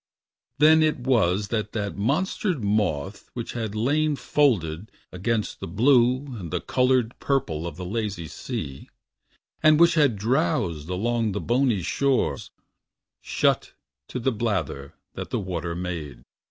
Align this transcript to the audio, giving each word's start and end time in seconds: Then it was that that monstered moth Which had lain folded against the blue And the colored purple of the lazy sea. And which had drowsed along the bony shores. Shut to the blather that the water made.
Then 0.57 0.81
it 0.81 0.97
was 1.01 1.49
that 1.49 1.73
that 1.73 1.95
monstered 1.95 2.63
moth 2.63 3.29
Which 3.35 3.53
had 3.53 3.75
lain 3.75 4.15
folded 4.15 4.91
against 5.11 5.59
the 5.59 5.67
blue 5.67 6.25
And 6.39 6.49
the 6.49 6.59
colored 6.59 7.13
purple 7.19 7.67
of 7.67 7.75
the 7.77 7.85
lazy 7.85 8.27
sea. 8.27 8.89
And 9.61 9.79
which 9.79 9.93
had 9.93 10.15
drowsed 10.15 10.89
along 10.89 11.33
the 11.33 11.39
bony 11.39 11.83
shores. 11.83 12.49
Shut 13.21 13.73
to 14.07 14.19
the 14.19 14.31
blather 14.31 14.95
that 15.13 15.29
the 15.29 15.39
water 15.39 15.75
made. 15.75 16.23